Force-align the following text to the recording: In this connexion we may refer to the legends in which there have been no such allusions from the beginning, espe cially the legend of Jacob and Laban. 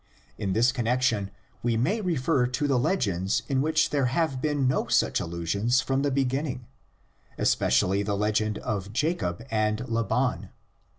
In 0.35 0.53
this 0.53 0.71
connexion 0.71 1.29
we 1.61 1.77
may 1.77 2.01
refer 2.01 2.47
to 2.47 2.67
the 2.67 2.79
legends 2.79 3.43
in 3.47 3.61
which 3.61 3.91
there 3.91 4.07
have 4.07 4.41
been 4.41 4.67
no 4.67 4.87
such 4.87 5.19
allusions 5.19 5.79
from 5.79 6.01
the 6.01 6.09
beginning, 6.09 6.65
espe 7.37 7.67
cially 7.67 8.03
the 8.03 8.17
legend 8.17 8.57
of 8.57 8.93
Jacob 8.93 9.45
and 9.51 9.87
Laban. 9.87 10.49